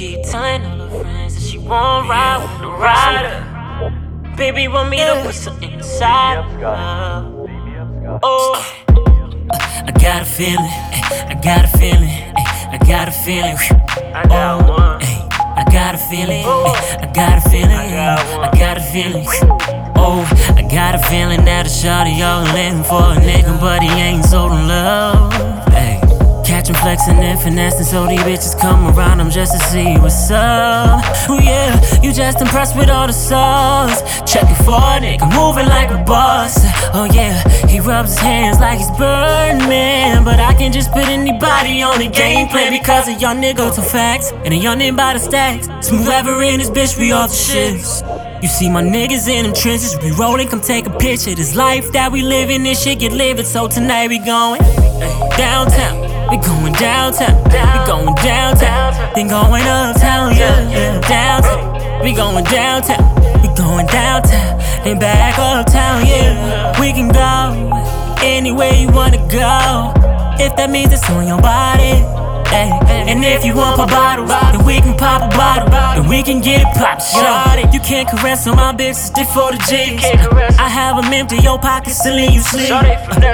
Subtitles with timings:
[0.00, 4.34] keep telling all her friends that she won't ride with the rider.
[4.34, 8.18] Baby want me to put something inside her.
[8.22, 8.74] Oh,
[9.50, 13.24] I got a feeling, eh, eh, I got a feeling, I got oh, eh, a
[13.26, 13.58] feeling.
[14.14, 15.02] I got one.
[15.60, 19.26] I got a feeling, I got a feeling, I got a feeling.
[19.96, 20.24] Oh,
[20.56, 24.24] I got a feeling that a shawty all living for a nigga, but he ain't
[24.24, 25.30] sold in love.
[25.76, 26.00] Ay,
[26.62, 31.00] catch flexing and finessing, so these bitches come around him just to see what's up.
[31.28, 34.02] Oh yeah, you just impressed with all the songs.
[34.30, 36.58] Check it for a nigga, moving like a boss.
[36.94, 41.82] Oh yeah, he rubs his hands like he's Birdman, but I can just put anybody
[41.82, 45.14] on the game gameplay because a young nigga to facts and a young nigga by
[45.14, 45.66] the stacks.
[45.86, 48.42] Smooth ever in this bitch, we off the shits.
[48.42, 51.34] You see my niggas in them trenches, we rolling, come take a picture.
[51.34, 53.44] This life that we living, this shit get living.
[53.44, 54.60] So tonight we going
[55.36, 62.02] downtown, we going downtown, we going downtown, then going uptown, yeah, yeah, downtown.
[62.04, 63.02] We going downtown,
[63.42, 66.80] we going downtown, then back uptown, yeah.
[66.80, 69.92] We can go anywhere you wanna go,
[70.38, 72.19] if that means it's on your body.
[73.10, 75.68] And if you want pop bottles, then we can pop a bottle.
[75.68, 77.58] Then we can get it pop shot.
[77.74, 79.98] You can't caress on my bitches, they for the G's.
[80.54, 82.70] I have them empty, your pockets to leave you sleep.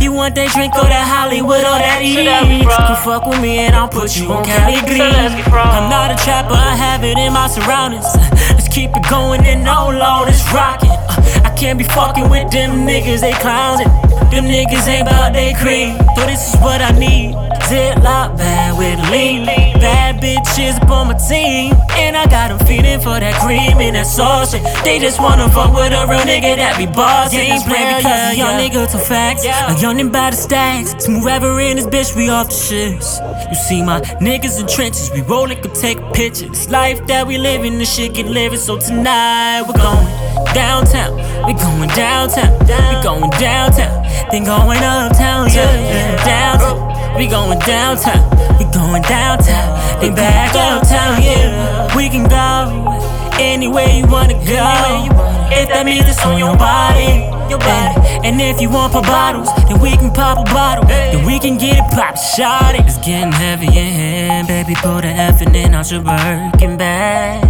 [0.00, 2.16] You want that drink or that Hollywood or that E?
[2.64, 5.04] Come fuck with me and I'll put you on Cali Green.
[5.04, 8.08] I'm not a trapper, I have it in my surroundings.
[8.56, 10.80] Let's keep it going and no low, let's rock.
[10.80, 13.88] Uh, I can't be fucking with them niggas, they clowns it.
[14.32, 15.98] Them niggas ain't bout they cream.
[16.16, 17.36] So this is what I need.
[17.68, 19.44] Ziploc bag with lean.
[19.44, 21.74] Bad bitches up on my team.
[21.90, 24.52] And I got them feeding for that cream and that sauce.
[24.52, 24.62] shit.
[24.84, 27.34] They just wanna fuck with a real nigga that be boss.
[27.34, 29.44] Ain't playing because a young nigga to facts.
[29.44, 31.04] A young nigga by the stacks.
[31.04, 33.20] Smooth ever in this bitch, we off the shits.
[33.50, 36.48] You see my niggas in trenches, we rollin', could take a picture.
[36.48, 38.58] This life that we livin', this shit get living.
[38.58, 40.08] So tonight we're going
[40.54, 41.16] downtown.
[41.46, 42.50] We going downtown.
[42.60, 44.08] We going downtown.
[44.30, 46.78] Then going uptown, yeah, yeah, downtown.
[46.78, 46.87] Oh.
[47.18, 48.30] We going downtown.
[48.58, 50.00] We going downtown.
[50.00, 51.96] Then back uptown, yeah.
[51.96, 53.00] We can go
[53.34, 55.10] anywhere you wanna go.
[55.50, 57.26] If that means it's on your body.
[57.50, 60.84] And, and if you want pop bottles, then we can pop a bottle.
[60.84, 62.76] Then we can get it pop shot.
[62.76, 64.74] It's getting heavy in here, baby.
[64.76, 67.42] Put the effort in out your Birkin bag.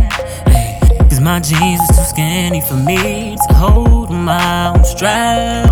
[1.11, 5.68] Cause my jeans is too skinny for me to hold my own strap.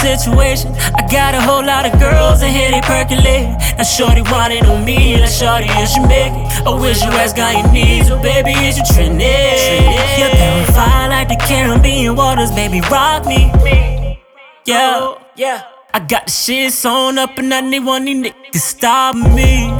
[0.00, 0.72] Situation.
[0.96, 3.48] I got a whole lot of girls in here, they percolate.
[3.76, 6.66] Now shorty want it on me, now shorty is you make it.
[6.66, 9.20] I wish you ask got your needs, so baby is you trending?
[9.20, 13.52] You're purified like the Caribbean waters, baby rock me.
[14.66, 15.64] Yeah, yeah.
[15.92, 19.70] I got the shit sewn up and I need one these niggas stop me.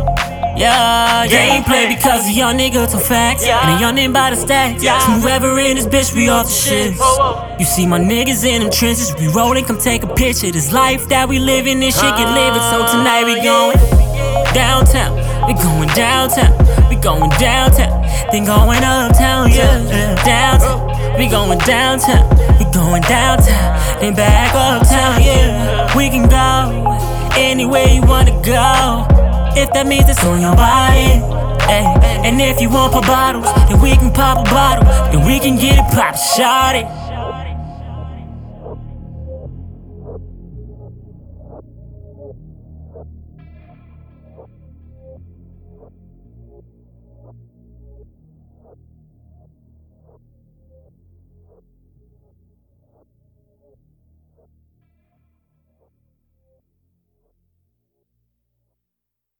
[0.56, 3.44] Yeah, you ain't play because a young nigga to facts.
[3.44, 6.52] And a young nigga by the stacks Smooth ever in this bitch, we off the
[6.52, 9.14] shits You see my niggas in them trenches.
[9.18, 10.50] We rollin', come take a picture.
[10.50, 12.62] This life that we living, this shit get living.
[12.72, 15.16] So tonight we oh, going downtown.
[15.46, 16.88] We going downtown.
[16.88, 18.02] We going downtown.
[18.32, 21.18] Then going uptown, yeah, yeah, downtown.
[21.18, 22.28] We going downtown.
[22.58, 24.00] We going downtown.
[24.00, 25.96] Then back uptown, yeah.
[25.96, 26.96] We can go
[27.36, 29.19] anywhere you wanna go
[29.56, 31.22] if that means it's on your body.
[31.70, 32.00] Ay.
[32.24, 34.84] And if you want pop bottles, then we can pop a bottle.
[35.10, 36.99] Then we can get it pop shot it.